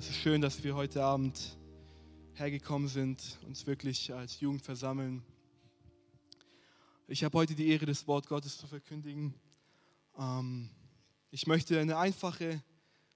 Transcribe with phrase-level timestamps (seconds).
[0.00, 1.58] Es ist schön, dass wir heute Abend
[2.34, 5.24] hergekommen sind, uns wirklich als Jugend versammeln.
[7.08, 9.34] Ich habe heute die Ehre, das Wort Gottes zu verkündigen.
[10.16, 10.70] Ähm,
[11.32, 12.62] ich möchte eine einfache,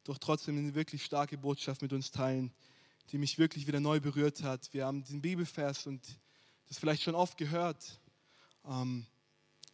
[0.03, 2.53] doch trotzdem eine wirklich starke Botschaft mit uns teilen,
[3.13, 4.69] die mich wirklich wieder neu berührt hat.
[4.75, 6.19] Wir haben den Bibelvers und
[6.67, 8.01] das vielleicht schon oft gehört,
[8.65, 9.07] ähm,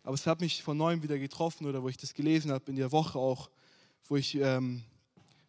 [0.02, 2.76] aber es hat mich von neuem wieder getroffen oder wo ich das gelesen habe in
[2.76, 3.48] der Woche auch,
[4.08, 4.84] wo ich ähm,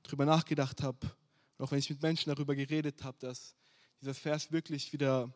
[0.03, 1.18] darüber nachgedacht habe,
[1.59, 3.55] auch wenn ich mit Menschen darüber geredet habe, dass
[4.01, 5.33] dieser Vers wirklich wieder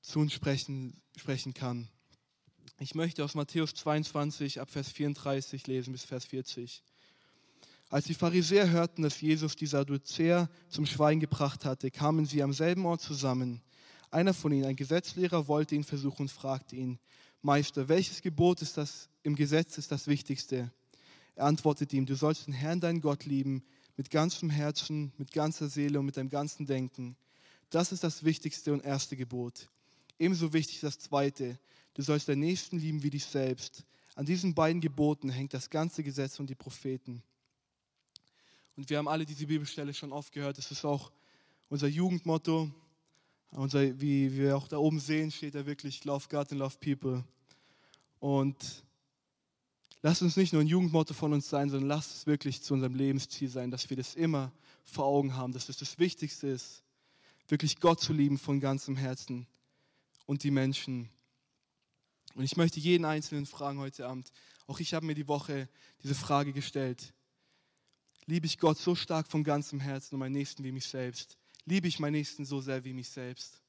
[0.00, 1.88] zu uns sprechen, sprechen kann.
[2.78, 6.82] Ich möchte aus Matthäus 22 ab Vers 34 lesen bis Vers 40.
[7.90, 12.54] Als die Pharisäer hörten, dass Jesus die Sadduzäer zum Schweigen gebracht hatte, kamen sie am
[12.54, 13.60] selben Ort zusammen.
[14.10, 16.98] Einer von ihnen, ein Gesetzlehrer, wollte ihn versuchen und fragte ihn,
[17.42, 20.72] Meister, welches Gebot ist das im Gesetz ist das Wichtigste?
[21.34, 23.62] Er antwortete ihm, du sollst den Herrn, deinen Gott lieben,
[23.96, 27.16] mit ganzem Herzen, mit ganzer Seele und mit deinem ganzen Denken.
[27.70, 29.68] Das ist das wichtigste und erste Gebot.
[30.18, 31.58] Ebenso wichtig das zweite,
[31.94, 33.84] du sollst deinen Nächsten lieben wie dich selbst.
[34.14, 37.22] An diesen beiden Geboten hängt das ganze Gesetz und die Propheten.
[38.76, 40.58] Und wir haben alle diese Bibelstelle schon oft gehört.
[40.58, 41.10] Das ist auch
[41.68, 42.70] unser Jugendmotto.
[43.50, 47.24] Unser, wie wir auch da oben sehen, steht da wirklich Love God and Love People.
[48.18, 48.56] Und
[50.04, 52.96] Lass uns nicht nur ein Jugendmotto von uns sein, sondern lass es wirklich zu unserem
[52.96, 54.52] Lebensziel sein, dass wir das immer
[54.84, 56.82] vor Augen haben, dass es das Wichtigste ist,
[57.46, 59.46] wirklich Gott zu lieben von ganzem Herzen
[60.26, 61.08] und die Menschen.
[62.34, 64.32] Und ich möchte jeden Einzelnen fragen heute Abend,
[64.66, 65.68] auch ich habe mir die Woche
[66.02, 67.14] diese Frage gestellt.
[68.26, 71.36] Liebe ich Gott so stark von ganzem Herzen und meinen Nächsten wie mich selbst?
[71.64, 73.62] Liebe ich meinen Nächsten so sehr wie mich selbst?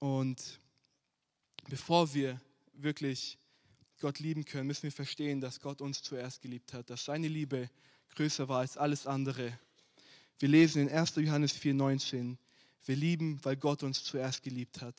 [0.00, 0.60] Und
[1.68, 2.40] bevor wir
[2.74, 3.38] wirklich
[4.00, 7.70] Gott lieben können, müssen wir verstehen, dass Gott uns zuerst geliebt hat, dass seine Liebe
[8.14, 9.58] größer war als alles andere.
[10.38, 11.14] Wir lesen in 1.
[11.16, 12.36] Johannes 4,19,
[12.84, 14.94] wir lieben, weil Gott uns zuerst geliebt hat.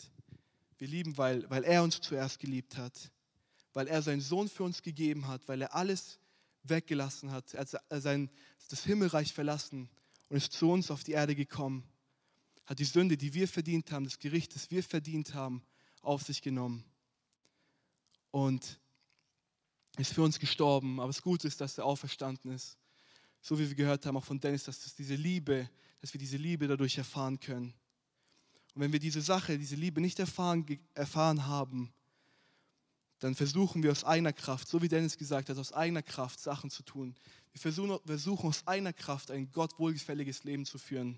[0.77, 3.11] Wir lieben, weil, weil er uns zuerst geliebt hat,
[3.73, 6.19] weil er seinen Sohn für uns gegeben hat, weil er alles
[6.63, 7.53] weggelassen hat.
[7.53, 8.30] Er hat sein,
[8.69, 9.89] das Himmelreich verlassen
[10.30, 11.83] und ist zu uns auf die Erde gekommen,
[12.65, 15.63] hat die Sünde, die wir verdient haben, das Gericht, das wir verdient haben,
[16.02, 16.83] auf sich genommen.
[18.31, 18.80] Und
[19.97, 22.77] ist für uns gestorben, aber das Gute ist, dass er auferstanden ist.
[23.41, 25.69] So wie wir gehört haben, auch von Dennis, dass das diese Liebe,
[26.02, 27.73] dass wir diese Liebe dadurch erfahren können.
[28.75, 31.91] Und wenn wir diese Sache, diese Liebe nicht erfahren, erfahren haben,
[33.19, 36.69] dann versuchen wir aus eigener Kraft, so wie Dennis gesagt hat, aus eigener Kraft Sachen
[36.69, 37.15] zu tun.
[37.52, 41.17] Wir versuchen, versuchen aus eigener Kraft ein Gott wohlgefälliges Leben zu führen.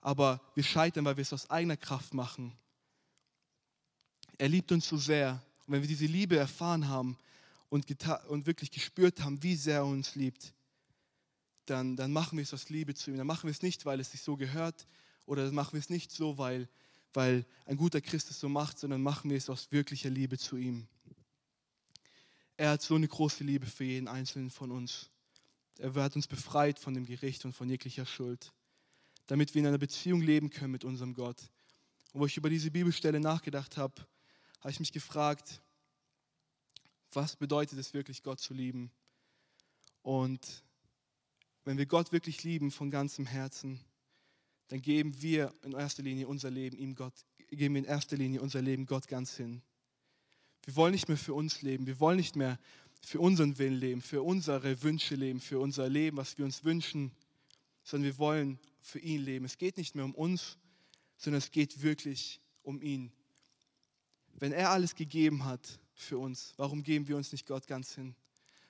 [0.00, 2.56] Aber wir scheitern, weil wir es aus eigener Kraft machen.
[4.38, 7.16] Er liebt uns so sehr, und wenn wir diese Liebe erfahren haben
[7.68, 7.86] und,
[8.28, 10.52] und wirklich gespürt haben, wie sehr er uns liebt,
[11.66, 13.16] dann, dann machen wir es aus Liebe zu ihm.
[13.16, 14.86] Dann machen wir es nicht, weil es sich so gehört
[15.26, 16.68] oder machen wir es nicht so, weil,
[17.14, 20.56] weil ein guter Christ es so macht, sondern machen wir es aus wirklicher Liebe zu
[20.56, 20.86] ihm.
[22.56, 25.10] Er hat so eine große Liebe für jeden Einzelnen von uns.
[25.78, 28.52] Er hat uns befreit von dem Gericht und von jeglicher Schuld,
[29.26, 31.50] damit wir in einer Beziehung leben können mit unserem Gott.
[32.12, 34.06] Und wo ich über diese Bibelstelle nachgedacht habe,
[34.64, 35.60] habe ich mich gefragt,
[37.12, 38.90] was bedeutet es wirklich, Gott zu lieben?
[40.00, 40.64] Und
[41.64, 43.78] wenn wir Gott wirklich lieben von ganzem Herzen,
[44.68, 47.12] dann geben wir in erster Linie unser Leben ihm Gott,
[47.50, 49.60] geben wir in erster Linie unser Leben Gott ganz hin.
[50.64, 52.58] Wir wollen nicht mehr für uns leben, wir wollen nicht mehr
[53.02, 57.12] für unseren Willen leben, für unsere Wünsche leben, für unser Leben, was wir uns wünschen,
[57.82, 59.44] sondern wir wollen für ihn leben.
[59.44, 60.56] Es geht nicht mehr um uns,
[61.18, 63.12] sondern es geht wirklich um ihn.
[64.34, 68.14] Wenn er alles gegeben hat für uns, warum geben wir uns nicht Gott ganz hin?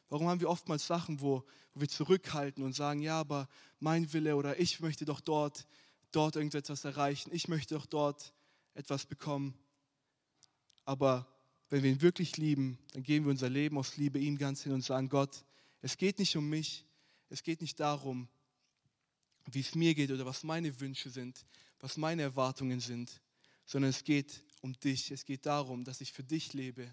[0.09, 3.49] Warum haben wir oftmals Sachen, wo, wo wir zurückhalten und sagen, ja, aber
[3.81, 5.67] mein Wille oder ich möchte doch dort,
[6.13, 8.33] dort irgendetwas erreichen, ich möchte doch dort
[8.75, 9.55] etwas bekommen.
[10.85, 11.27] Aber
[11.71, 14.73] wenn wir ihn wirklich lieben, dann geben wir unser Leben aus Liebe ihm ganz hin
[14.73, 15.45] und sagen, Gott,
[15.81, 16.85] es geht nicht um mich,
[17.31, 18.29] es geht nicht darum,
[19.51, 21.45] wie es mir geht oder was meine Wünsche sind,
[21.81, 23.21] was meine Erwartungen sind,
[23.65, 25.11] sondern es geht um dich.
[25.11, 26.93] Es geht darum, dass ich für dich lebe,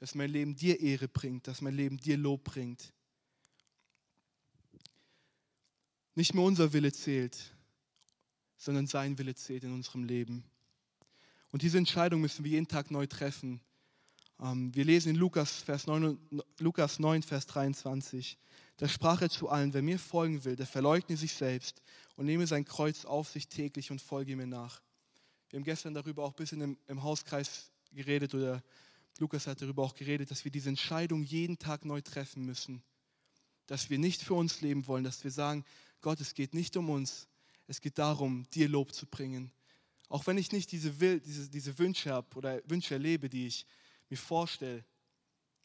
[0.00, 2.92] dass mein Leben dir Ehre bringt, dass mein Leben dir Lob bringt.
[6.16, 7.54] Nicht mehr unser Wille zählt,
[8.58, 10.42] sondern sein Wille zählt in unserem Leben.
[11.52, 13.60] Und diese Entscheidung müssen wir jeden Tag neu treffen.
[14.40, 16.18] Ähm, wir lesen in Lukas, Vers 9,
[16.58, 18.36] Lukas 9, Vers 23.
[18.78, 21.82] Da sprach er zu allen, wer mir folgen will, der verleugne sich selbst
[22.16, 24.82] und nehme sein Kreuz auf sich täglich und folge mir nach.
[25.52, 28.62] Wir haben gestern darüber auch ein bisschen im, im Hauskreis geredet oder
[29.18, 32.82] Lukas hat darüber auch geredet, dass wir diese Entscheidung jeden Tag neu treffen müssen.
[33.66, 35.64] dass wir nicht für uns leben wollen, dass wir sagen,
[36.00, 37.28] Gott, es geht nicht um uns,
[37.66, 39.52] es geht darum, dir Lob zu bringen.
[40.08, 40.90] Auch wenn ich nicht diese,
[41.20, 43.66] diese, diese Wünsche habe oder Wünsche erlebe, die ich
[44.08, 44.84] mir vorstelle,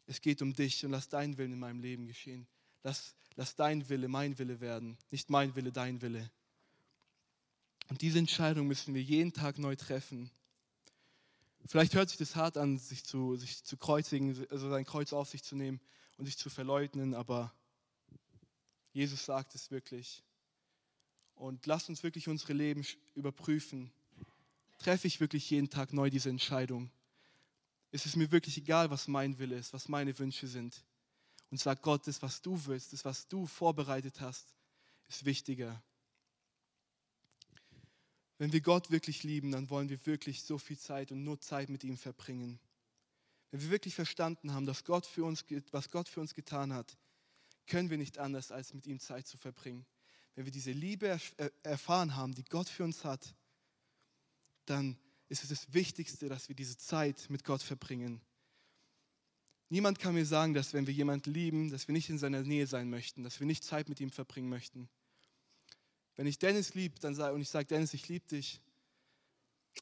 [0.05, 2.45] es geht um dich und lass dein Willen in meinem Leben geschehen.
[2.83, 6.29] Lass, lass dein Wille mein Wille werden, nicht mein Wille dein Wille.
[7.89, 10.29] Und diese Entscheidung müssen wir jeden Tag neu treffen.
[11.65, 15.29] Vielleicht hört sich das hart an, sich zu, sich zu kreuzigen, also sein Kreuz auf
[15.29, 15.81] sich zu nehmen
[16.17, 17.53] und sich zu verleugnen, aber
[18.93, 20.23] Jesus sagt es wirklich.
[21.35, 22.85] Und lasst uns wirklich unsere Leben
[23.15, 23.91] überprüfen.
[24.79, 26.89] Treffe ich wirklich jeden Tag neu diese Entscheidung?
[27.91, 30.83] Ist es mir wirklich egal, was mein Wille ist, was meine Wünsche sind?
[31.51, 34.53] Und sag Gott, das, was du willst, das, was du vorbereitet hast,
[35.07, 35.81] ist wichtiger.
[38.37, 41.69] Wenn wir Gott wirklich lieben, dann wollen wir wirklich so viel Zeit und nur Zeit
[41.69, 42.59] mit ihm verbringen.
[43.51, 46.97] Wenn wir wirklich verstanden haben, dass Gott für uns, was Gott für uns getan hat,
[47.65, 49.85] können wir nicht anders, als mit ihm Zeit zu verbringen.
[50.35, 51.19] Wenn wir diese Liebe
[51.63, 53.35] erfahren haben, die Gott für uns hat,
[54.65, 54.97] dann
[55.29, 58.21] ist es das Wichtigste, dass wir diese Zeit mit Gott verbringen.
[59.69, 62.67] Niemand kann mir sagen, dass wenn wir jemanden lieben, dass wir nicht in seiner Nähe
[62.67, 64.89] sein möchten, dass wir nicht Zeit mit ihm verbringen möchten.
[66.17, 68.59] Wenn ich Dennis liebe dann sag, und ich sage, Dennis, ich liebe dich,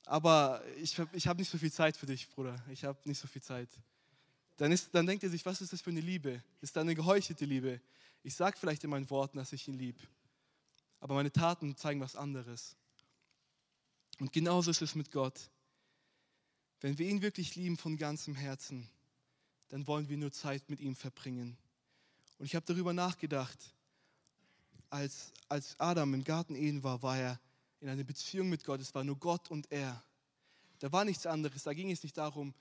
[0.06, 2.64] aber ich, ich habe nicht so viel Zeit für dich, Bruder.
[2.70, 3.70] Ich habe nicht so viel Zeit.
[4.58, 6.44] Dann, ist, dann denkt er sich, was ist das für eine Liebe?
[6.62, 7.82] Ist da eine geheuchelte Liebe?
[8.22, 10.00] Ich sage vielleicht in meinen Worten, dass ich ihn liebe,
[11.00, 12.76] aber meine Taten zeigen was anderes.
[14.20, 15.52] Und genauso ist es mit Gott.
[16.82, 18.90] Wenn wir ihn wirklich lieben von ganzem Herzen,
[19.70, 21.58] dann wollen wir nur Zeit mit ihm verbringen.
[22.38, 23.74] Und ich habe darüber nachgedacht,
[24.90, 27.40] als, als Adam im Garten Eden war, war er
[27.80, 28.82] in einer Beziehung mit Gott.
[28.82, 30.04] Es war nur Gott und er.
[30.80, 31.64] Da war nichts anderes.
[31.64, 32.54] Da ging es nicht darum,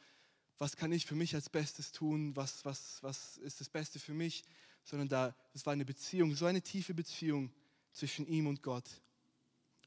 [0.58, 4.14] was kann ich für mich als Bestes tun, was, was, was ist das Beste für
[4.14, 4.44] mich,
[4.84, 7.52] sondern da, es war eine Beziehung, so eine tiefe Beziehung
[7.92, 8.88] zwischen ihm und Gott.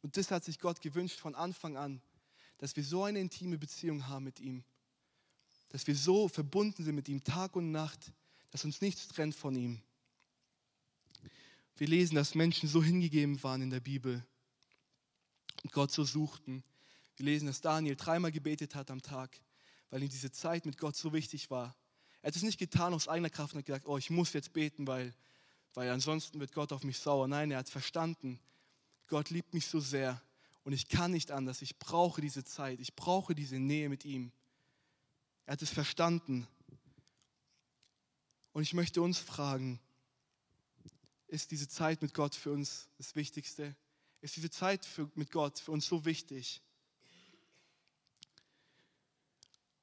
[0.01, 2.01] Und das hat sich Gott gewünscht von Anfang an,
[2.57, 4.63] dass wir so eine intime Beziehung haben mit ihm,
[5.69, 8.11] dass wir so verbunden sind mit ihm Tag und Nacht,
[8.51, 9.81] dass uns nichts trennt von ihm.
[11.77, 14.25] Wir lesen, dass Menschen so hingegeben waren in der Bibel
[15.63, 16.63] und Gott so suchten.
[17.17, 19.39] Wir lesen, dass Daniel dreimal gebetet hat am Tag,
[19.91, 21.75] weil ihm diese Zeit mit Gott so wichtig war.
[22.23, 24.53] Er hat es nicht getan aus eigener Kraft und hat gesagt, oh, ich muss jetzt
[24.53, 25.13] beten, weil,
[25.75, 27.27] weil ansonsten wird Gott auf mich sauer.
[27.27, 28.39] Nein, er hat verstanden,
[29.05, 30.19] Gott liebt mich so sehr
[30.63, 31.61] und ich kann nicht anders.
[31.61, 34.31] Ich brauche diese Zeit, ich brauche diese Nähe mit ihm.
[35.45, 36.47] Er hat es verstanden.
[38.51, 39.79] Und ich möchte uns fragen,
[41.27, 43.75] ist diese Zeit mit Gott für uns das Wichtigste?
[44.21, 46.61] Ist diese Zeit für, mit Gott für uns so wichtig?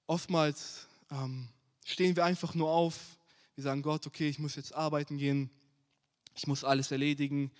[0.06, 1.48] Oftmals ähm,
[1.84, 3.18] stehen wir einfach nur auf,
[3.54, 5.50] wir sagen Gott, okay, ich muss jetzt arbeiten gehen,
[6.34, 7.52] ich muss alles erledigen,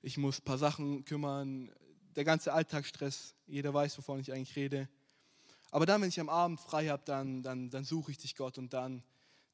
[0.00, 1.70] ich muss ein paar Sachen kümmern,
[2.16, 4.88] der ganze Alltagsstress, jeder weiß, wovon ich eigentlich rede.
[5.70, 8.58] Aber dann, wenn ich am Abend frei habe, dann, dann, dann suche ich dich, Gott,
[8.58, 9.02] und dann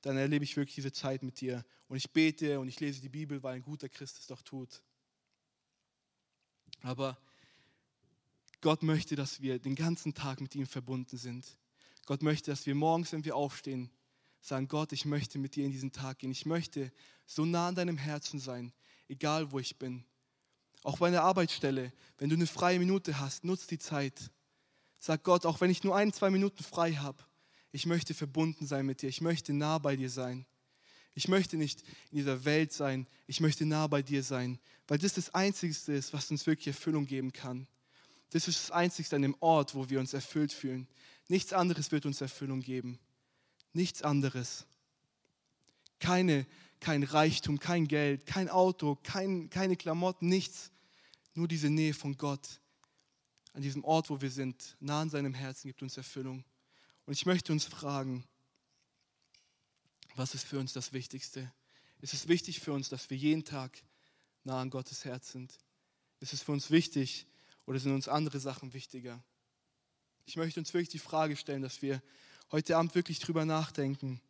[0.02, 1.64] dann erlebe ich wirklich diese Zeit mit dir.
[1.88, 4.82] Und ich bete und ich lese die Bibel, weil ein guter Christ es doch tut.
[6.82, 7.18] Aber
[8.60, 11.58] Gott möchte, dass wir den ganzen Tag mit ihm verbunden sind.
[12.06, 13.90] Gott möchte, dass wir morgens, wenn wir aufstehen,
[14.40, 16.30] sagen, Gott, ich möchte mit dir in diesen Tag gehen.
[16.30, 16.92] Ich möchte
[17.26, 18.72] so nah an deinem Herzen sein,
[19.08, 20.04] egal wo ich bin.
[20.82, 24.30] Auch bei der Arbeitsstelle, wenn du eine freie Minute hast, nutz die Zeit.
[25.00, 27.22] Sag Gott, auch wenn ich nur ein, zwei Minuten frei habe,
[27.72, 29.08] ich möchte verbunden sein mit dir.
[29.08, 30.46] Ich möchte nah bei dir sein.
[31.14, 33.06] Ich möchte nicht in dieser Welt sein.
[33.26, 37.06] Ich möchte nah bei dir sein, weil das das Einzige ist, was uns wirklich Erfüllung
[37.06, 37.66] geben kann.
[38.30, 40.86] Das ist das Einzige an dem Ort, wo wir uns erfüllt fühlen.
[41.28, 42.98] Nichts anderes wird uns Erfüllung geben.
[43.72, 44.66] Nichts anderes.
[45.98, 46.46] Keine,
[46.80, 50.70] kein Reichtum, kein Geld, kein Auto, kein, keine Klamotten, nichts.
[51.34, 52.60] Nur diese Nähe von Gott.
[53.52, 56.44] An diesem Ort, wo wir sind, nah an seinem Herzen, gibt uns Erfüllung.
[57.08, 58.22] Und ich möchte uns fragen,
[60.14, 61.50] was ist für uns das Wichtigste?
[62.02, 63.82] Ist es wichtig für uns, dass wir jeden Tag
[64.44, 65.58] nah an Gottes Herz sind?
[66.20, 67.26] Ist es für uns wichtig
[67.64, 69.24] oder sind uns andere Sachen wichtiger?
[70.26, 72.02] Ich möchte uns wirklich die Frage stellen, dass wir
[72.52, 74.20] heute Abend wirklich drüber nachdenken.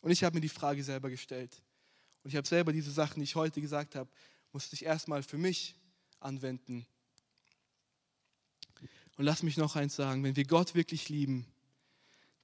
[0.00, 1.60] Und ich habe mir die Frage selber gestellt.
[2.22, 4.08] Und ich habe selber diese Sachen, die ich heute gesagt habe,
[4.52, 5.74] musste ich erstmal für mich
[6.20, 6.86] anwenden.
[9.18, 11.46] Und lass mich noch eins sagen, wenn wir Gott wirklich lieben,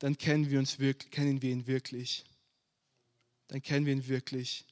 [0.05, 2.27] dann kennen wir, uns wirklich, kennen wir ihn wirklich.
[3.47, 4.67] Dann kennen wir ihn wirklich.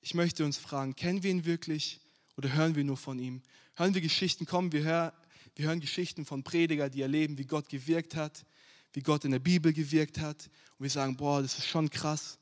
[0.00, 1.98] Ich möchte uns fragen, kennen wir ihn wirklich
[2.36, 3.42] oder hören wir nur von ihm?
[3.74, 5.12] Hören wir Geschichten, kommen wir, hör,
[5.56, 8.46] wir hören Geschichten von Prediger, die erleben, wie Gott gewirkt hat,
[8.92, 10.48] wie Gott in der Bibel gewirkt hat
[10.78, 12.38] und wir sagen, boah, das ist schon krass.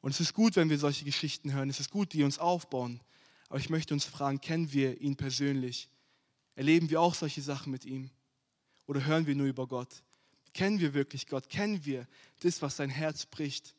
[0.00, 1.68] Und es ist gut, wenn wir solche Geschichten hören.
[1.68, 3.00] Es ist gut, die uns aufbauen.
[3.48, 5.88] Aber ich möchte uns fragen, kennen wir ihn persönlich?
[6.54, 8.08] Erleben wir auch solche Sachen mit ihm?
[8.86, 10.04] Oder hören wir nur über Gott?
[10.52, 11.48] Kennen wir wirklich Gott?
[11.48, 12.06] Kennen wir
[12.40, 13.74] das, was sein Herz bricht?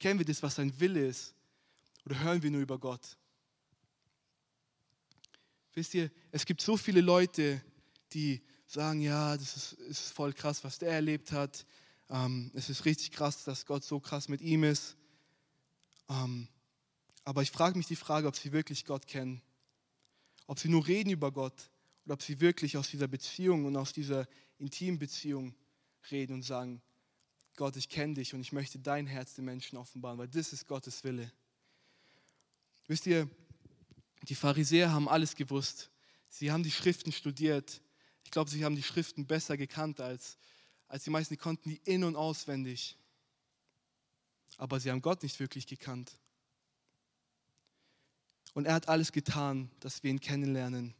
[0.00, 1.34] Kennen wir das, was sein Wille ist?
[2.04, 3.16] Oder hören wir nur über Gott?
[5.74, 7.62] Wisst ihr, es gibt so viele Leute,
[8.12, 11.66] die sagen, ja, das ist, ist voll krass, was der erlebt hat.
[12.10, 14.96] Ähm, es ist richtig krass, dass Gott so krass mit ihm ist.
[16.08, 16.48] Ähm,
[17.24, 19.42] aber ich frage mich die Frage, ob sie wirklich Gott kennen.
[20.46, 21.70] Ob sie nur reden über Gott
[22.04, 24.26] oder ob sie wirklich aus dieser Beziehung und aus dieser
[24.58, 25.54] intimen Beziehung
[26.10, 26.82] reden und sagen,
[27.56, 30.66] Gott, ich kenne dich und ich möchte dein Herz den Menschen offenbaren, weil das ist
[30.66, 31.32] Gottes Wille.
[32.86, 33.28] Wisst ihr,
[34.22, 35.90] die Pharisäer haben alles gewusst.
[36.28, 37.80] Sie haben die Schriften studiert.
[38.24, 40.38] Ich glaube, sie haben die Schriften besser gekannt als,
[40.86, 41.34] als die meisten.
[41.34, 42.96] Die konnten die in- und auswendig.
[44.56, 46.12] Aber sie haben Gott nicht wirklich gekannt.
[48.54, 50.94] Und er hat alles getan, dass wir ihn kennenlernen.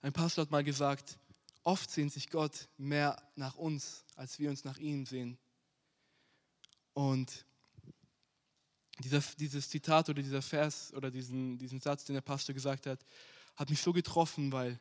[0.00, 1.18] Ein Pastor hat mal gesagt,
[1.64, 5.38] oft sehnt sich Gott mehr nach uns, als wir uns nach ihm sehen.
[6.92, 7.46] Und
[8.98, 13.04] dieser, dieses Zitat oder dieser Vers oder diesen, diesen Satz, den der Pastor gesagt hat,
[13.56, 14.78] hat mich so getroffen, weil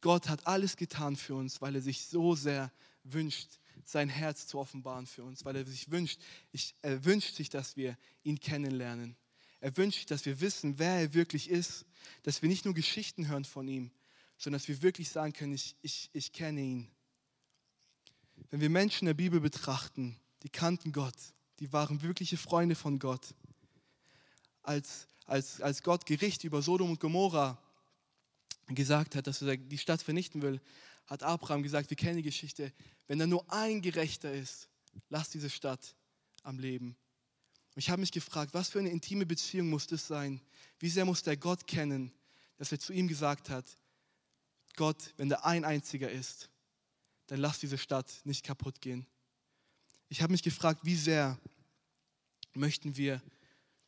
[0.00, 2.70] Gott hat alles getan für uns, weil er sich so sehr
[3.04, 6.20] wünscht, sein Herz zu offenbaren für uns, weil er sich wünscht,
[6.52, 9.16] ich, er wünscht sich, dass wir ihn kennenlernen.
[9.60, 11.86] Er wünscht sich, dass wir wissen, wer er wirklich ist,
[12.22, 13.90] dass wir nicht nur Geschichten hören von ihm,
[14.36, 16.90] sondern dass wir wirklich sagen können, ich, ich, ich kenne ihn.
[18.50, 21.16] Wenn wir Menschen der Bibel betrachten, die kannten Gott,
[21.60, 23.34] die waren wirkliche Freunde von Gott.
[24.62, 27.58] Als, als, als Gott Gericht über Sodom und Gomorra
[28.68, 30.60] gesagt hat, dass er die Stadt vernichten will,
[31.06, 32.72] hat Abraham gesagt, wir kennen die Geschichte,
[33.06, 34.68] wenn da nur ein Gerechter ist,
[35.10, 35.94] lass diese Stadt
[36.42, 36.96] am Leben.
[37.74, 40.40] Und ich habe mich gefragt, was für eine intime Beziehung muss das sein?
[40.78, 42.12] Wie sehr muss der Gott kennen,
[42.56, 43.76] dass er zu ihm gesagt hat,
[44.76, 46.50] Gott, wenn da ein einziger ist,
[47.26, 49.06] dann lass diese Stadt nicht kaputt gehen.
[50.08, 51.38] Ich habe mich gefragt, wie sehr
[52.52, 53.22] möchten wir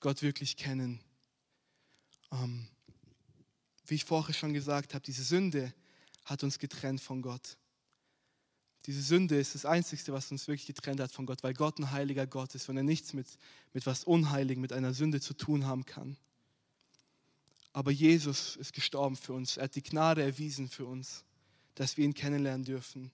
[0.00, 1.00] Gott wirklich kennen?
[2.32, 2.68] Ähm,
[3.86, 5.72] wie ich vorher schon gesagt habe, diese Sünde
[6.24, 7.56] hat uns getrennt von Gott.
[8.86, 11.90] Diese Sünde ist das Einzige, was uns wirklich getrennt hat von Gott, weil Gott ein
[11.90, 13.26] heiliger Gott ist und er nichts mit,
[13.72, 16.16] mit was Unheiligen, mit einer Sünde zu tun haben kann.
[17.76, 19.58] Aber Jesus ist gestorben für uns.
[19.58, 21.24] Er hat die Gnade erwiesen für uns,
[21.74, 23.10] dass wir ihn kennenlernen dürfen.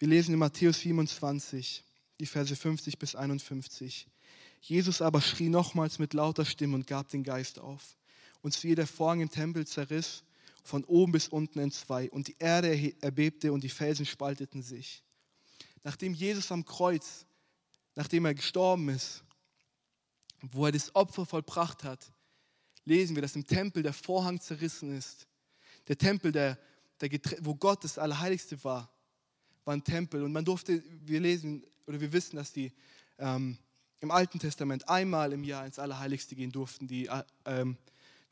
[0.00, 1.84] Wir lesen in Matthäus 27,
[2.18, 4.08] die Verse 50 bis 51.
[4.62, 7.96] Jesus aber schrie nochmals mit lauter Stimme und gab den Geist auf.
[8.42, 10.24] Und siehe, der Vorhang im Tempel zerriss
[10.64, 15.04] von oben bis unten in zwei und die Erde erbebte und die Felsen spalteten sich.
[15.84, 17.26] Nachdem Jesus am Kreuz,
[17.94, 19.22] nachdem er gestorben ist,
[20.50, 22.10] wo er das Opfer vollbracht hat,
[22.88, 25.28] lesen wir, dass im Tempel der Vorhang zerrissen ist.
[25.86, 26.58] Der Tempel, der,
[27.00, 28.90] der wo Gott das Allerheiligste war,
[29.64, 30.22] war ein Tempel.
[30.22, 32.72] Und man durfte, wir lesen oder wir wissen, dass die
[33.18, 33.58] ähm,
[34.00, 37.76] im Alten Testament einmal im Jahr ins Allerheiligste gehen durften, die äh, ähm,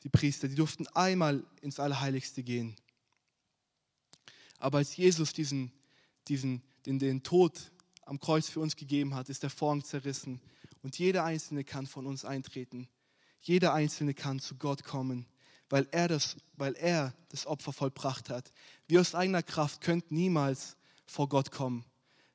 [0.03, 2.75] die Priester, die durften einmal ins Allerheiligste gehen.
[4.59, 5.71] Aber als Jesus diesen,
[6.27, 7.71] diesen, den, den Tod
[8.03, 10.41] am Kreuz für uns gegeben hat, ist der Vorhang zerrissen.
[10.81, 12.87] Und jeder Einzelne kann von uns eintreten.
[13.41, 15.25] Jeder Einzelne kann zu Gott kommen,
[15.69, 18.51] weil er das, weil er das Opfer vollbracht hat.
[18.87, 21.85] Wir aus eigener Kraft könnten niemals vor Gott kommen.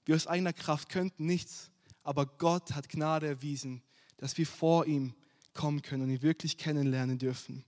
[0.04, 1.70] Wir aus eigener Kraft könnten nichts,
[2.02, 3.82] aber Gott hat Gnade erwiesen,
[4.16, 5.14] dass wir vor ihm
[5.54, 7.64] kommen können und ihn wirklich kennenlernen dürfen.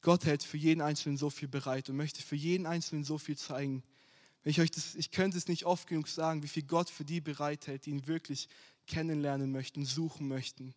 [0.00, 3.36] Gott hält für jeden Einzelnen so viel bereit und möchte für jeden Einzelnen so viel
[3.36, 3.82] zeigen.
[4.44, 7.20] Ich, euch das, ich könnte es nicht oft genug sagen, wie viel Gott für die
[7.20, 8.48] bereithält, die ihn wirklich
[8.86, 10.74] kennenlernen möchten, suchen möchten.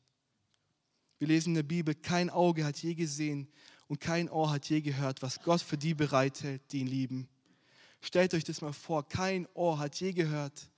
[1.20, 3.48] Wir lesen in der Bibel, kein Auge hat je gesehen
[3.88, 7.28] und kein Ohr hat je gehört, was Gott für die bereithält, die ihn lieben.
[8.02, 10.70] Stellt euch das mal vor, kein Ohr hat je gehört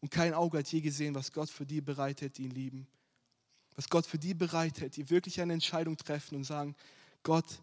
[0.00, 2.86] und kein Auge hat je gesehen, was Gott für die bereithält, die ihn lieben
[3.76, 6.74] was Gott für die bereitet, die wirklich eine Entscheidung treffen und sagen,
[7.22, 7.60] Gott,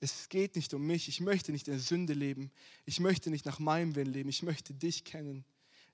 [0.00, 2.50] es geht nicht um mich, ich möchte nicht in Sünde leben,
[2.86, 5.44] ich möchte nicht nach meinem Willen leben, ich möchte dich kennen,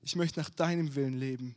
[0.02, 1.56] ich möchte nach deinem Willen leben.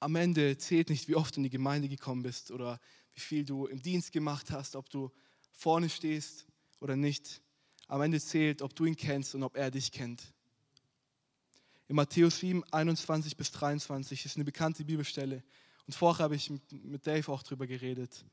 [0.00, 2.80] Am Ende zählt nicht, wie oft du in die Gemeinde gekommen bist oder
[3.14, 5.10] wie viel du im Dienst gemacht hast, ob du
[5.52, 6.46] vorne stehst
[6.80, 7.40] oder nicht.
[7.88, 10.34] Am Ende zählt, ob du ihn kennst und ob er dich kennt.
[11.88, 15.42] In Matthäus 7, 21 bis 23 ist eine bekannte Bibelstelle.
[15.86, 18.24] Und vorher habe ich mit Dave auch drüber geredet.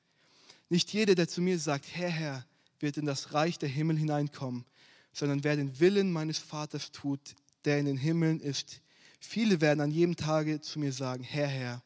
[0.70, 2.46] Nicht jeder, der zu mir sagt, Herr, Herr,
[2.79, 4.65] wird in das Reich der Himmel hineinkommen,
[5.13, 8.82] sondern wer den Willen meines Vaters tut, der in den Himmeln ist.
[9.25, 11.84] Viele werden an jedem Tage zu mir sagen, Herr, Herr,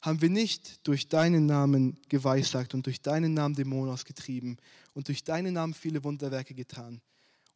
[0.00, 4.56] haben wir nicht durch deinen Namen geweissagt und durch deinen Namen Dämonen ausgetrieben
[4.94, 7.02] und durch deinen Namen viele Wunderwerke getan.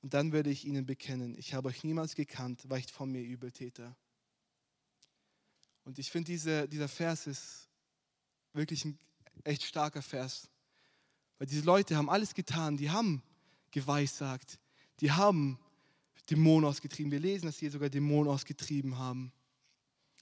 [0.02, 3.96] Und dann werde ich ihnen bekennen, ich habe euch niemals gekannt, weicht von mir Übeltäter.
[5.84, 7.68] Und ich finde, diese, dieser Vers ist
[8.52, 8.98] wirklich ein
[9.44, 10.48] echt starker Vers.
[11.38, 13.22] Weil diese Leute haben alles getan, die haben
[13.70, 14.58] geweissagt,
[15.00, 15.58] die haben
[16.30, 17.12] Dämonen ausgetrieben.
[17.12, 19.32] Wir lesen, dass sie sogar Dämonen ausgetrieben haben.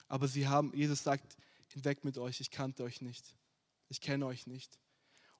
[0.07, 1.37] Aber sie haben, Jesus sagt,
[1.69, 3.35] hinweg mit euch, ich kannte euch nicht.
[3.89, 4.77] Ich kenne euch nicht.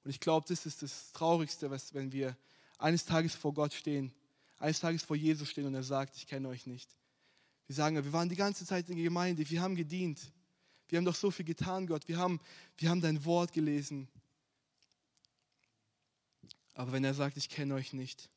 [0.02, 2.36] Und ich glaube, das ist das Traurigste, was, wenn wir
[2.78, 4.12] eines Tages vor Gott stehen,
[4.58, 6.94] eines Tages vor Jesus stehen und er sagt, ich kenne euch nicht.
[7.66, 10.32] Wir sagen, wir waren die ganze Zeit in der Gemeinde, wir haben gedient.
[10.88, 12.06] Wir haben doch so viel getan, Gott.
[12.08, 12.40] Wir haben,
[12.76, 14.08] wir haben dein Wort gelesen.
[16.74, 18.28] Aber wenn er sagt, ich kenne euch nicht.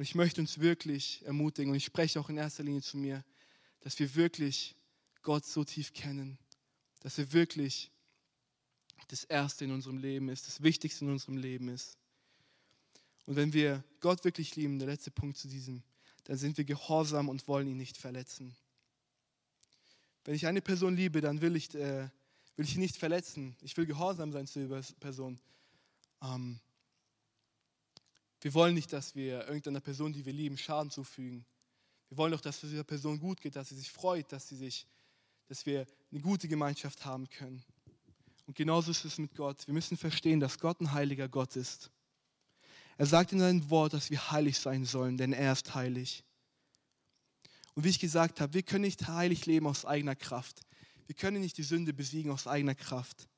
[0.00, 3.22] Und ich möchte uns wirklich ermutigen, und ich spreche auch in erster Linie zu mir,
[3.80, 4.74] dass wir wirklich
[5.20, 6.38] Gott so tief kennen,
[7.00, 7.90] dass er wirklich
[9.08, 11.98] das Erste in unserem Leben ist, das Wichtigste in unserem Leben ist.
[13.26, 15.82] Und wenn wir Gott wirklich lieben, der letzte Punkt zu diesem,
[16.24, 18.56] dann sind wir gehorsam und wollen ihn nicht verletzen.
[20.24, 22.08] Wenn ich eine Person liebe, dann will ich, äh,
[22.56, 23.54] will ich ihn nicht verletzen.
[23.60, 25.38] Ich will gehorsam sein zu dieser Person.
[26.22, 26.58] Ähm,
[28.40, 31.44] wir wollen nicht, dass wir irgendeiner Person, die wir lieben, Schaden zufügen.
[32.08, 34.56] Wir wollen doch, dass es dieser Person gut geht, dass sie sich freut, dass, sie
[34.56, 34.86] sich,
[35.46, 37.62] dass wir eine gute Gemeinschaft haben können.
[38.46, 39.66] Und genauso ist es mit Gott.
[39.66, 41.90] Wir müssen verstehen, dass Gott ein heiliger Gott ist.
[42.96, 46.24] Er sagt in seinem Wort, dass wir heilig sein sollen, denn er ist heilig.
[47.74, 50.60] Und wie ich gesagt habe, wir können nicht heilig leben aus eigener Kraft.
[51.06, 53.28] Wir können nicht die Sünde besiegen aus eigener Kraft.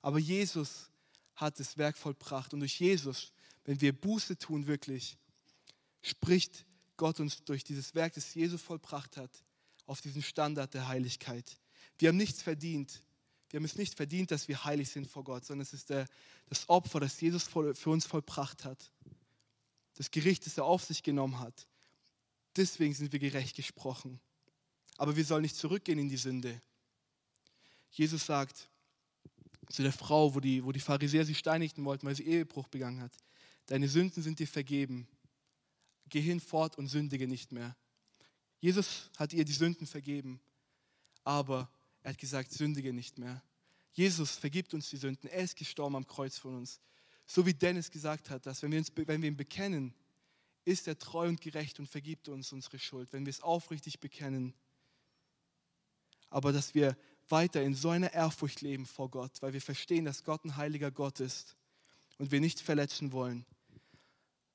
[0.00, 0.90] Aber Jesus
[1.36, 2.52] hat das Werk vollbracht.
[2.54, 3.32] Und durch Jesus,
[3.64, 5.16] wenn wir Buße tun, wirklich,
[6.02, 6.66] spricht
[6.96, 9.30] Gott uns durch dieses Werk, das Jesus vollbracht hat,
[9.86, 11.58] auf diesen Standard der Heiligkeit.
[11.98, 13.02] Wir haben nichts verdient.
[13.50, 16.08] Wir haben es nicht verdient, dass wir heilig sind vor Gott, sondern es ist der,
[16.46, 18.90] das Opfer, das Jesus für uns vollbracht hat.
[19.94, 21.68] Das Gericht, das er auf sich genommen hat.
[22.56, 24.20] Deswegen sind wir gerecht gesprochen.
[24.96, 26.60] Aber wir sollen nicht zurückgehen in die Sünde.
[27.90, 28.68] Jesus sagt
[29.68, 33.00] zu der Frau, wo die, wo die Pharisäer sie steinigten wollten, weil sie Ehebruch begangen
[33.00, 33.12] hat,
[33.66, 35.06] deine Sünden sind dir vergeben.
[36.08, 37.76] Geh hinfort und sündige nicht mehr.
[38.60, 40.40] Jesus hat ihr die Sünden vergeben,
[41.24, 41.70] aber
[42.02, 43.42] er hat gesagt, sündige nicht mehr.
[43.92, 45.28] Jesus vergibt uns die Sünden.
[45.28, 46.80] Er ist gestorben am Kreuz von uns.
[47.26, 49.94] So wie Dennis gesagt hat, dass wenn wir, uns, wenn wir ihn bekennen,
[50.64, 54.54] ist er treu und gerecht und vergibt uns unsere Schuld, wenn wir es aufrichtig bekennen.
[56.30, 56.96] Aber dass wir
[57.28, 60.90] weiter in so einer Ehrfurcht leben vor Gott, weil wir verstehen, dass Gott ein heiliger
[60.90, 61.56] Gott ist
[62.22, 63.44] und wir nicht verletzen wollen.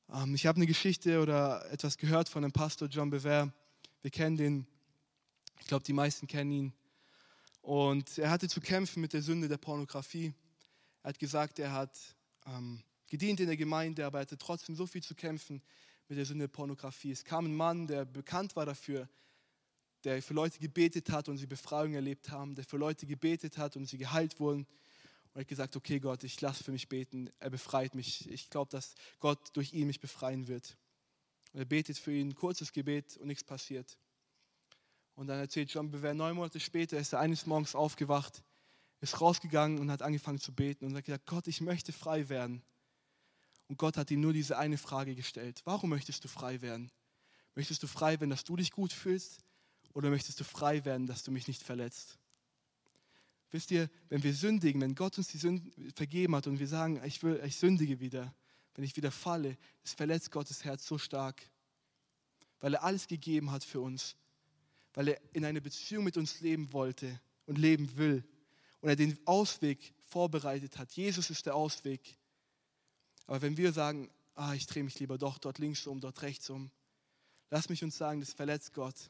[0.09, 3.51] Ähm, ich habe eine Geschichte oder etwas gehört von dem Pastor John Bever.
[4.01, 4.67] Wir kennen den,
[5.59, 6.73] ich glaube, die meisten kennen ihn.
[7.61, 10.33] Und er hatte zu kämpfen mit der Sünde der Pornografie.
[11.03, 11.99] Er hat gesagt, er hat
[12.45, 15.61] ähm, gedient in der Gemeinde, aber er hatte trotzdem so viel zu kämpfen
[16.07, 17.11] mit der Sünde Pornografie.
[17.11, 19.09] Es kam ein Mann, der bekannt war dafür,
[20.05, 23.75] der für Leute gebetet hat und sie Befreiung erlebt haben, der für Leute gebetet hat
[23.75, 24.65] und sie geheilt wurden.
[25.37, 28.27] Und er hat gesagt, okay Gott, ich lasse für mich beten, er befreit mich.
[28.31, 30.75] Ich glaube, dass Gott durch ihn mich befreien wird.
[31.53, 33.99] Und er betet für ihn, kurzes Gebet und nichts passiert.
[35.13, 38.41] Und dann erzählt John Bever, neun Monate später ist er eines Morgens aufgewacht,
[38.99, 42.63] ist rausgegangen und hat angefangen zu beten und hat gesagt, Gott, ich möchte frei werden.
[43.67, 45.61] Und Gott hat ihm nur diese eine Frage gestellt.
[45.65, 46.89] Warum möchtest du frei werden?
[47.53, 49.37] Möchtest du frei werden, dass du dich gut fühlst?
[49.93, 52.17] Oder möchtest du frei werden, dass du mich nicht verletzt?
[53.51, 57.01] Wisst ihr, wenn wir sündigen, wenn Gott uns die Sünden vergeben hat und wir sagen,
[57.05, 58.33] ich, will, ich sündige wieder,
[58.75, 61.41] wenn ich wieder falle, es verletzt Gottes Herz so stark,
[62.59, 64.15] weil er alles gegeben hat für uns,
[64.93, 68.23] weil er in eine Beziehung mit uns leben wollte und leben will
[68.81, 70.91] und er den Ausweg vorbereitet hat.
[70.93, 72.17] Jesus ist der Ausweg.
[73.25, 76.49] Aber wenn wir sagen, ah, ich drehe mich lieber doch dort links um, dort rechts
[76.49, 76.69] um,
[77.49, 79.09] lass mich uns sagen, das verletzt Gott.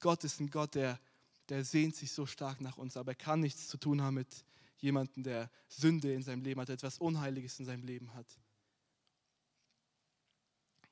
[0.00, 0.98] Gott ist ein Gott, der,
[1.48, 4.44] der sehnt sich so stark nach uns, aber er kann nichts zu tun haben mit
[4.78, 8.26] jemandem, der Sünde in seinem Leben hat, etwas Unheiliges in seinem Leben hat.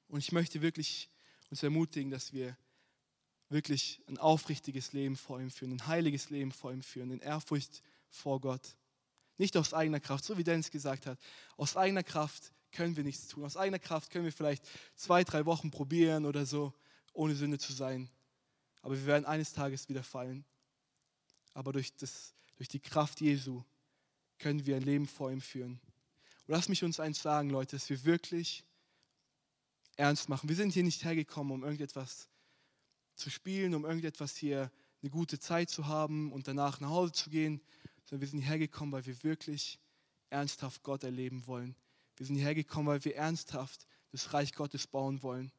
[0.09, 1.11] Und ich möchte wirklich
[1.51, 2.57] uns ermutigen, dass wir
[3.49, 7.83] wirklich ein aufrichtiges Leben vor ihm führen, ein heiliges Leben vor ihm führen, in Ehrfurcht
[8.09, 8.77] vor Gott.
[9.39, 11.19] Nicht aus eigener Kraft, so wie Dennis gesagt hat.
[11.57, 13.45] Aus eigener Kraft können wir nichts tun.
[13.45, 16.73] Aus eigener Kraft können wir vielleicht zwei, drei Wochen probieren oder so,
[17.13, 18.11] ohne Sünde zu sein.
[18.83, 20.45] Aber wir werden eines Tages wieder fallen.
[21.55, 23.63] Aber durch, das, durch die Kraft Jesu
[24.39, 25.81] können wir ein Leben vor ihm führen.
[26.47, 28.65] Und lass mich uns eins sagen, Leute, dass wir wirklich
[29.97, 30.49] ernst machen.
[30.49, 32.29] Wir sind hier nicht hergekommen, um irgendetwas
[33.15, 34.71] zu spielen, um irgendetwas hier
[35.03, 37.61] eine gute Zeit zu haben und danach nach Hause zu gehen,
[38.05, 39.79] sondern wir sind hierher gekommen, weil wir wirklich
[40.31, 41.77] ernsthaft Gott erleben wollen.
[42.17, 45.53] Wir sind hierher gekommen, weil wir ernsthaft das Reich Gottes bauen wollen.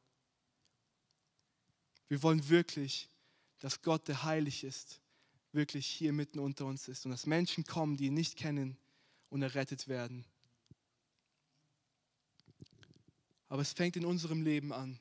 [2.08, 3.08] Wir wollen wirklich,
[3.64, 5.00] dass Gott, der heilig ist,
[5.52, 8.76] wirklich hier mitten unter uns ist und dass Menschen kommen, die ihn nicht kennen
[9.30, 10.26] und errettet werden.
[13.48, 15.00] Aber es fängt in unserem Leben an.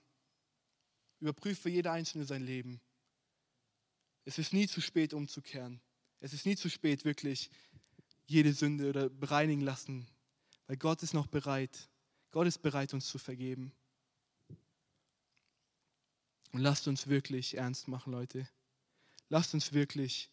[1.19, 2.79] Überprüfe jeder Einzelne sein Leben.
[4.23, 5.81] Es ist nie zu spät, umzukehren.
[6.21, 7.49] Es ist nie zu spät, wirklich
[8.27, 10.07] jede Sünde oder bereinigen lassen,
[10.67, 11.89] weil Gott ist noch bereit.
[12.31, 13.73] Gott ist bereit, uns zu vergeben.
[16.53, 18.47] Und lasst uns wirklich ernst machen, Leute.
[19.27, 20.29] Lasst uns wirklich,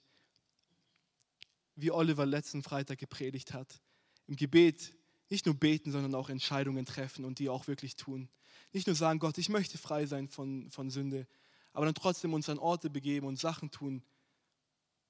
[1.74, 3.80] wie Oliver letzten Freitag gepredigt hat,
[4.26, 4.94] im Gebet
[5.30, 8.28] nicht nur beten, sondern auch Entscheidungen treffen und die auch wirklich tun.
[8.72, 11.26] Nicht nur sagen, Gott, ich möchte frei sein von, von Sünde,
[11.72, 14.02] aber dann trotzdem uns an Orte begeben und Sachen tun,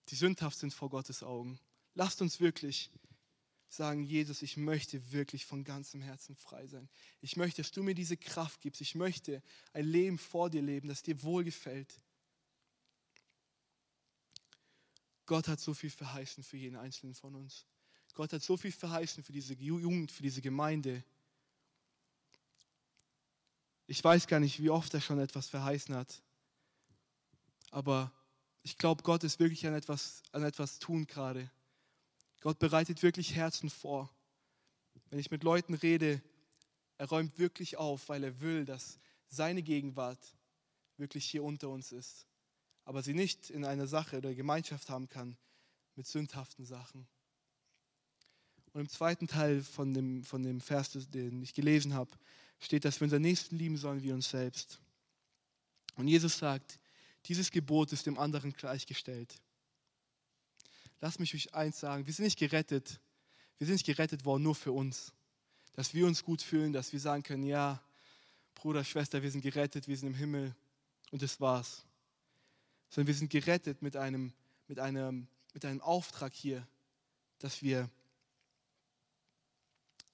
[0.09, 1.59] die sündhaft sind vor Gottes Augen.
[1.95, 2.91] Lasst uns wirklich
[3.73, 6.89] sagen, Jesus, ich möchte wirklich von ganzem Herzen frei sein.
[7.21, 8.81] Ich möchte, dass du mir diese Kraft gibst.
[8.81, 12.01] Ich möchte ein Leben vor dir leben, das dir wohlgefällt.
[15.27, 17.65] Gott hat so viel verheißen für jeden Einzelnen von uns.
[18.15, 21.05] Gott hat so viel verheißen für diese Jugend, für diese Gemeinde.
[23.87, 26.21] Ich weiß gar nicht, wie oft er schon etwas verheißen hat.
[27.71, 28.13] Aber
[28.65, 31.49] ich glaube, Gott ist wirklich an etwas, an etwas tun gerade.
[32.41, 34.11] Gott bereitet wirklich Herzen vor.
[35.11, 36.23] Wenn ich mit Leuten rede,
[36.97, 38.99] er räumt wirklich auf, weil er will, dass
[39.29, 40.19] seine Gegenwart
[40.97, 42.27] wirklich hier unter uns ist.
[42.85, 45.37] Aber sie nicht in einer Sache oder Gemeinschaft haben kann
[45.97, 47.07] mit sündhaften Sachen.
[48.73, 52.11] Und im zweiten Teil von dem, von dem Vers, den ich gelesen habe,
[52.61, 54.81] steht, dass wir unseren Nächsten lieben sollen wie uns selbst.
[55.97, 56.79] Und Jesus sagt,
[57.27, 59.35] dieses Gebot ist dem anderen gleichgestellt.
[61.01, 63.01] Lass mich euch eins sagen, wir sind nicht gerettet.
[63.59, 65.13] Wir sind nicht gerettet worden nur für uns.
[65.73, 67.83] Dass wir uns gut fühlen, dass wir sagen können, ja,
[68.55, 70.55] Bruder, Schwester, wir sind gerettet, wir sind im Himmel
[71.11, 71.87] und das war's.
[72.91, 74.33] Sondern wir sind gerettet mit einem,
[74.69, 76.67] mit einem, mit einem Auftrag hier,
[77.39, 77.89] dass wir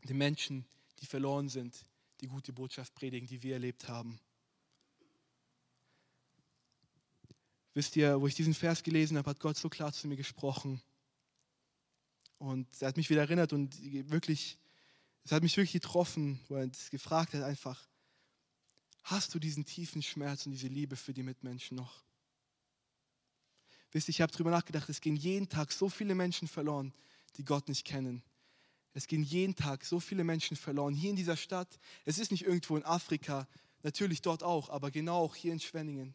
[0.05, 0.64] den Menschen,
[1.01, 1.85] die verloren sind,
[2.20, 4.20] die gute Botschaft predigen, die wir erlebt haben.
[7.76, 10.80] Wisst ihr, wo ich diesen Vers gelesen habe, hat Gott so klar zu mir gesprochen.
[12.38, 13.78] Und er hat mich wieder erinnert und
[14.10, 14.56] wirklich,
[15.24, 17.86] es hat mich wirklich getroffen, wo er es gefragt hat einfach,
[19.02, 22.02] hast du diesen tiefen Schmerz und diese Liebe für die Mitmenschen noch?
[23.92, 26.94] Wisst ihr, ich habe darüber nachgedacht, es gehen jeden Tag so viele Menschen verloren,
[27.36, 28.22] die Gott nicht kennen.
[28.94, 30.94] Es gehen jeden Tag so viele Menschen verloren.
[30.94, 33.46] Hier in dieser Stadt, es ist nicht irgendwo in Afrika,
[33.82, 36.14] natürlich dort auch, aber genau auch hier in Schwenningen.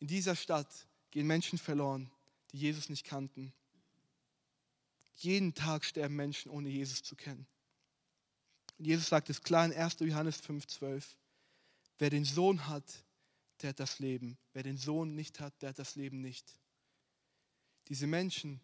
[0.00, 2.10] In dieser Stadt gehen Menschen verloren,
[2.52, 3.52] die Jesus nicht kannten.
[5.14, 7.46] Jeden Tag sterben Menschen, ohne Jesus zu kennen.
[8.78, 9.98] Und Jesus sagt es klar in 1.
[10.00, 11.04] Johannes 5,12.
[11.98, 13.04] Wer den Sohn hat,
[13.60, 14.38] der hat das Leben.
[14.54, 16.56] Wer den Sohn nicht hat, der hat das Leben nicht.
[17.88, 18.60] Diese Menschen,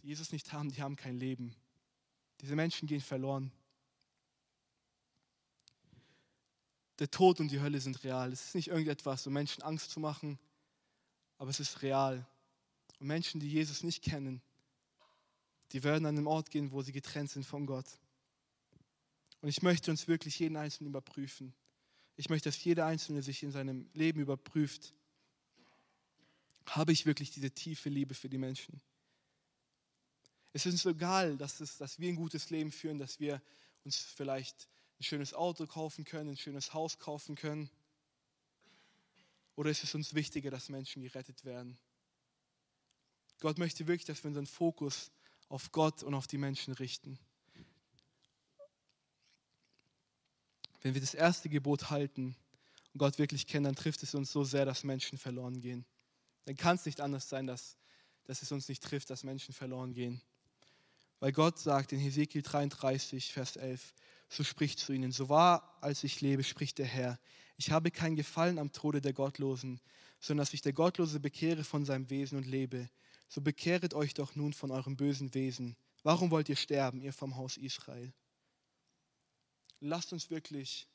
[0.00, 1.54] die Jesus nicht haben, die haben kein Leben.
[2.40, 3.52] Diese Menschen gehen verloren.
[6.98, 8.32] Der Tod und die Hölle sind real.
[8.32, 10.38] Es ist nicht irgendetwas, um Menschen Angst zu machen,
[11.38, 12.26] aber es ist real.
[13.00, 14.42] Und Menschen, die Jesus nicht kennen,
[15.72, 17.86] die werden an den Ort gehen, wo sie getrennt sind von Gott.
[19.40, 21.54] Und ich möchte uns wirklich jeden Einzelnen überprüfen.
[22.16, 24.92] Ich möchte, dass jeder Einzelne sich in seinem Leben überprüft.
[26.66, 28.80] Habe ich wirklich diese tiefe Liebe für die Menschen?
[30.52, 33.40] Es ist uns egal, dass, es, dass wir ein gutes Leben führen, dass wir
[33.84, 37.70] uns vielleicht ein schönes Auto kaufen können, ein schönes Haus kaufen können.
[39.58, 41.76] Oder ist es uns wichtiger, dass Menschen gerettet werden?
[43.40, 45.10] Gott möchte wirklich, dass wir unseren Fokus
[45.48, 47.18] auf Gott und auf die Menschen richten.
[50.80, 52.36] Wenn wir das erste Gebot halten
[52.92, 55.84] und Gott wirklich kennen, dann trifft es uns so sehr, dass Menschen verloren gehen.
[56.44, 57.76] Dann kann es nicht anders sein, dass,
[58.26, 60.22] dass es uns nicht trifft, dass Menschen verloren gehen.
[61.18, 63.92] Weil Gott sagt in Hesekiel 33, Vers 11,
[64.28, 67.18] so spricht zu ihnen, so wahr als ich lebe, spricht der Herr,
[67.58, 69.80] ich habe kein Gefallen am Tode der Gottlosen,
[70.20, 72.88] sondern dass sich der Gottlose bekehre von seinem Wesen und lebe.
[73.28, 75.76] So bekehret euch doch nun von eurem bösen Wesen.
[76.04, 78.12] Warum wollt ihr sterben, ihr vom Haus Israel?
[79.80, 80.88] Lasst uns wirklich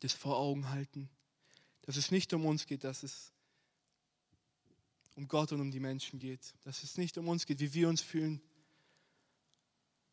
[0.00, 1.08] das vor Augen halten,
[1.82, 3.32] dass es nicht um uns geht, dass es
[5.14, 7.88] um Gott und um die Menschen geht, dass es nicht um uns geht, wie wir
[7.88, 8.40] uns fühlen,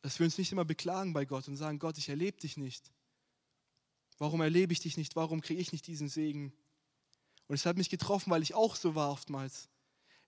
[0.01, 2.91] dass wir uns nicht immer beklagen bei Gott und sagen, Gott, ich erlebe dich nicht.
[4.17, 5.15] Warum erlebe ich dich nicht?
[5.15, 6.53] Warum kriege ich nicht diesen Segen?
[7.47, 9.69] Und es hat mich getroffen, weil ich auch so war oftmals.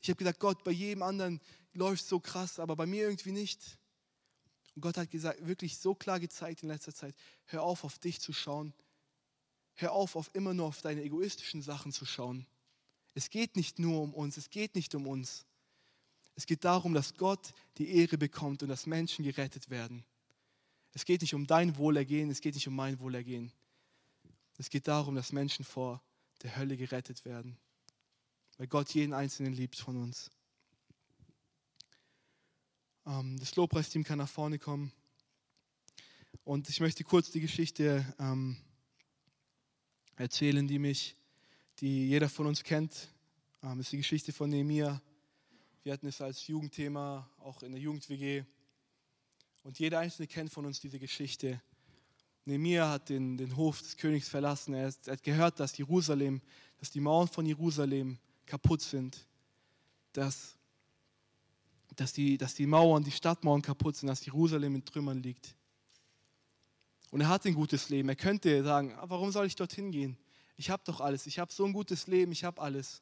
[0.02, 1.42] Ich habe gesagt, Gott, bei jedem anderen
[1.74, 3.78] läuft es so krass, aber bei mir irgendwie nicht.
[4.76, 8.20] Und Gott hat gesagt, wirklich so klar gezeigt in letzter Zeit, hör auf, auf dich
[8.20, 8.74] zu schauen.
[9.74, 12.46] Hör auf, auf immer nur auf deine egoistischen Sachen zu schauen.
[13.14, 15.46] Es geht nicht nur um uns, es geht nicht um uns.
[16.36, 20.04] Es geht darum, dass Gott die Ehre bekommt und dass Menschen gerettet werden.
[20.94, 23.52] Es geht nicht um dein Wohlergehen, es geht nicht um mein Wohlergehen.
[24.58, 26.02] Es geht darum, dass Menschen vor
[26.42, 27.58] der Hölle gerettet werden,
[28.58, 30.32] weil Gott jeden Einzelnen liebt von uns.
[33.06, 34.92] Ähm, das Lobpreisteam kann nach vorne kommen.
[36.44, 38.58] Und ich möchte kurz die Geschichte ähm,
[40.16, 41.16] erzählen, die mich,
[41.80, 43.10] die jeder von uns kennt.
[43.62, 45.02] Ähm, ist die Geschichte von Nehemiah.
[45.84, 48.44] Wir hatten es als Jugendthema auch in der Jugend-WG.
[49.64, 51.62] Und jeder Einzelne kennt von uns diese Geschichte.
[52.48, 54.74] Nehemiah hat den, den Hof des Königs verlassen.
[54.74, 56.42] Er, ist, er hat gehört, dass Jerusalem,
[56.80, 59.28] dass die Mauern von Jerusalem kaputt sind.
[60.14, 60.56] Dass,
[61.98, 65.56] dass, die, dass die Mauern, die Stadtmauern kaputt sind, dass Jerusalem in Trümmern liegt.
[67.12, 68.08] Und er hat ein gutes Leben.
[68.08, 70.18] Er könnte sagen, ah, warum soll ich dorthin gehen?
[70.56, 71.28] Ich habe doch alles.
[71.28, 72.32] Ich habe so ein gutes Leben.
[72.32, 73.02] Ich habe alles.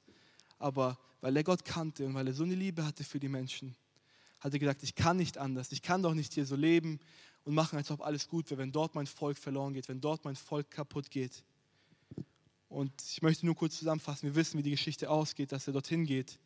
[0.57, 3.75] Aber weil er Gott kannte und weil er so eine Liebe hatte für die Menschen,
[4.39, 5.71] hat er gesagt, ich kann nicht anders.
[5.71, 6.99] Ich kann doch nicht hier so leben
[7.45, 10.25] und machen, als ob alles gut wäre, wenn dort mein Volk verloren geht, wenn dort
[10.25, 11.43] mein Volk kaputt geht.
[12.67, 16.05] Und ich möchte nur kurz zusammenfassen, wir wissen, wie die Geschichte ausgeht, dass er dorthin
[16.05, 16.39] geht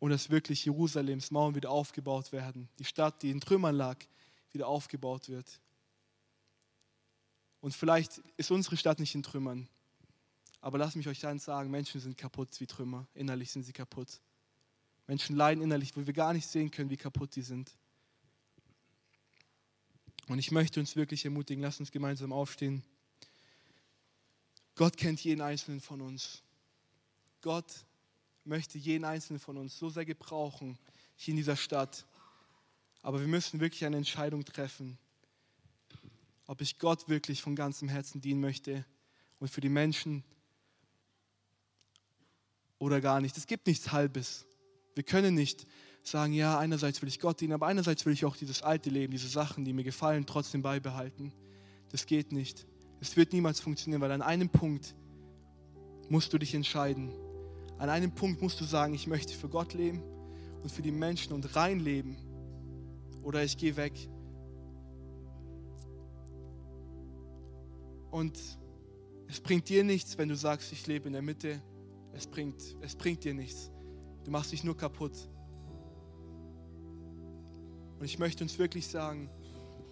[0.00, 3.96] und dass wirklich Jerusalems Mauern wieder aufgebaut werden, die Stadt, die in Trümmern lag,
[4.50, 5.60] wieder aufgebaut wird.
[7.60, 9.68] Und vielleicht ist unsere Stadt nicht in Trümmern,
[10.60, 14.20] aber lasst mich euch dann sagen, Menschen sind kaputt wie Trümmer, innerlich sind sie kaputt.
[15.06, 17.72] Menschen leiden innerlich, wo wir gar nicht sehen können, wie kaputt die sind.
[20.28, 22.82] Und ich möchte uns wirklich ermutigen, lasst uns gemeinsam aufstehen.
[24.74, 26.42] Gott kennt jeden Einzelnen von uns.
[27.40, 27.84] Gott
[28.44, 30.78] möchte jeden Einzelnen von uns so sehr gebrauchen,
[31.16, 32.06] hier in dieser Stadt.
[33.02, 34.98] Aber wir müssen wirklich eine Entscheidung treffen,
[36.46, 38.84] ob ich Gott wirklich von ganzem Herzen dienen möchte
[39.40, 40.24] und für die Menschen
[42.78, 43.36] oder gar nicht.
[43.36, 44.46] Es gibt nichts Halbes.
[44.94, 45.66] Wir können nicht
[46.02, 49.12] sagen, ja, einerseits will ich Gott dienen, aber einerseits will ich auch dieses alte Leben,
[49.12, 51.32] diese Sachen, die mir gefallen, trotzdem beibehalten.
[51.90, 52.66] Das geht nicht.
[53.00, 54.94] Es wird niemals funktionieren, weil an einem Punkt
[56.08, 57.12] musst du dich entscheiden.
[57.78, 60.02] An einem Punkt musst du sagen, ich möchte für Gott leben
[60.62, 62.16] und für die Menschen und rein leben.
[63.22, 63.92] Oder ich gehe weg.
[68.10, 68.38] Und
[69.28, 71.62] es bringt dir nichts, wenn du sagst, ich lebe in der Mitte.
[72.12, 73.70] Es bringt, es bringt dir nichts.
[74.24, 75.12] Du machst dich nur kaputt.
[78.02, 79.30] Und ich möchte uns wirklich sagen,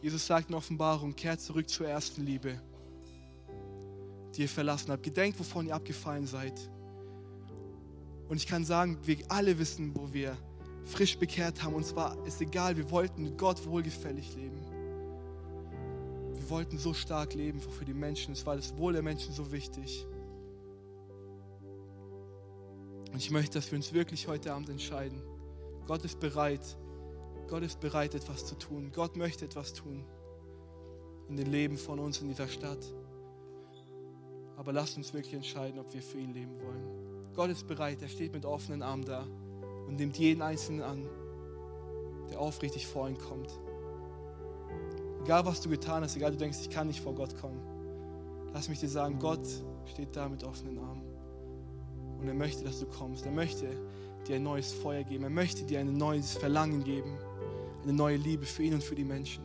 [0.02, 2.60] Jesus sagt in Offenbarung, kehrt zurück zur ersten Liebe,
[4.34, 5.04] die ihr verlassen habt.
[5.04, 6.58] Gedenkt, wovon ihr abgefallen seid.
[8.28, 10.36] Und ich kann sagen, wir alle wissen, wo wir
[10.86, 11.72] frisch bekehrt haben.
[11.76, 14.60] Und zwar ist egal, wir wollten Gott wohlgefällig leben.
[16.34, 18.32] Wir wollten so stark leben für die Menschen.
[18.32, 20.04] Es war das Wohl der Menschen so wichtig.
[23.12, 25.22] Und ich möchte, dass wir uns wirklich heute Abend entscheiden.
[25.86, 26.76] Gott ist bereit,
[27.50, 28.92] Gott ist bereit, etwas zu tun.
[28.94, 30.04] Gott möchte etwas tun
[31.28, 32.78] in dem Leben von uns in dieser Stadt.
[34.56, 37.32] Aber lasst uns wirklich entscheiden, ob wir für ihn leben wollen.
[37.34, 39.26] Gott ist bereit, er steht mit offenen Armen da
[39.88, 41.08] und nimmt jeden Einzelnen an,
[42.30, 43.50] der aufrichtig vor ihn kommt.
[45.24, 47.60] Egal was du getan hast, egal du denkst, ich kann nicht vor Gott kommen.
[48.52, 49.46] Lass mich dir sagen, Gott
[49.86, 51.04] steht da mit offenen Armen.
[52.20, 53.26] Und er möchte, dass du kommst.
[53.26, 53.66] Er möchte
[54.28, 55.24] dir ein neues Feuer geben.
[55.24, 57.18] Er möchte dir ein neues Verlangen geben
[57.82, 59.42] eine neue Liebe für ihn und für die Menschen.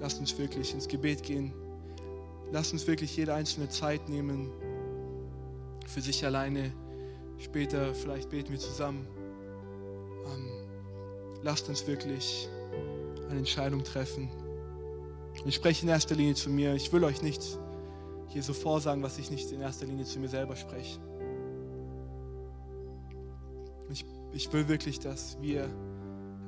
[0.00, 1.52] Lasst uns wirklich ins Gebet gehen.
[2.52, 4.50] Lasst uns wirklich jede einzelne Zeit nehmen
[5.86, 6.72] für sich alleine.
[7.38, 9.06] Später vielleicht beten wir zusammen.
[10.26, 10.68] Ähm,
[11.42, 12.48] lasst uns wirklich
[13.28, 14.30] eine Entscheidung treffen.
[15.44, 16.74] ich spreche in erster Linie zu mir.
[16.74, 17.58] Ich will euch nicht
[18.28, 21.00] hier so vorsagen, was ich nicht in erster Linie zu mir selber spreche.
[23.90, 25.68] Ich, ich will wirklich, dass wir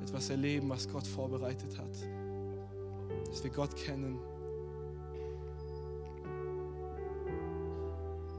[0.01, 1.95] etwas erleben, was Gott vorbereitet hat.
[3.27, 4.19] Dass wir Gott kennen